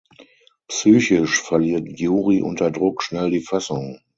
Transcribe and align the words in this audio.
Psychisch 0.67 1.43
verliert 1.43 1.99
Juri 1.99 2.41
unter 2.41 2.71
Druck 2.71 3.03
schnell 3.03 3.29
die 3.29 3.41
Fassung. 3.41 3.99